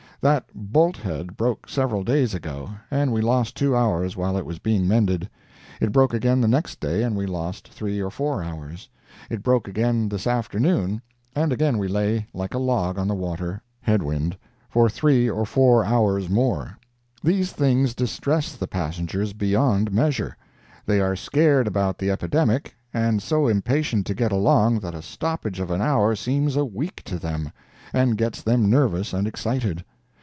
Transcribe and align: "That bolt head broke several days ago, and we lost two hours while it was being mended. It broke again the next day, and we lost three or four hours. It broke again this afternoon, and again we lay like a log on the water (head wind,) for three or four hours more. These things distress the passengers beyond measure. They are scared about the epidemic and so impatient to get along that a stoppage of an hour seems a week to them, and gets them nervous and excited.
"That 0.23 0.45
bolt 0.53 0.97
head 0.97 1.35
broke 1.35 1.67
several 1.67 2.03
days 2.03 2.35
ago, 2.35 2.69
and 2.91 3.11
we 3.11 3.21
lost 3.21 3.57
two 3.57 3.75
hours 3.75 4.15
while 4.15 4.37
it 4.37 4.45
was 4.45 4.59
being 4.59 4.87
mended. 4.87 5.27
It 5.81 5.91
broke 5.91 6.13
again 6.13 6.41
the 6.41 6.47
next 6.47 6.79
day, 6.79 7.01
and 7.01 7.15
we 7.15 7.25
lost 7.25 7.67
three 7.69 7.99
or 7.99 8.11
four 8.11 8.43
hours. 8.43 8.87
It 9.31 9.41
broke 9.41 9.67
again 9.67 10.09
this 10.09 10.27
afternoon, 10.27 11.01
and 11.35 11.51
again 11.51 11.79
we 11.79 11.87
lay 11.87 12.27
like 12.35 12.53
a 12.53 12.59
log 12.59 12.99
on 12.99 13.07
the 13.07 13.15
water 13.15 13.63
(head 13.81 14.03
wind,) 14.03 14.37
for 14.69 14.91
three 14.91 15.27
or 15.27 15.43
four 15.43 15.83
hours 15.83 16.29
more. 16.29 16.77
These 17.23 17.51
things 17.51 17.95
distress 17.95 18.53
the 18.55 18.67
passengers 18.67 19.33
beyond 19.33 19.91
measure. 19.91 20.37
They 20.85 21.01
are 21.01 21.15
scared 21.15 21.65
about 21.65 21.97
the 21.97 22.11
epidemic 22.11 22.75
and 22.93 23.23
so 23.23 23.47
impatient 23.47 24.05
to 24.05 24.13
get 24.13 24.31
along 24.31 24.81
that 24.81 24.93
a 24.93 25.01
stoppage 25.01 25.59
of 25.59 25.71
an 25.71 25.81
hour 25.81 26.15
seems 26.15 26.55
a 26.55 26.63
week 26.63 27.01
to 27.05 27.17
them, 27.17 27.51
and 27.91 28.19
gets 28.19 28.43
them 28.43 28.69
nervous 28.69 29.13
and 29.13 29.27
excited. 29.27 29.83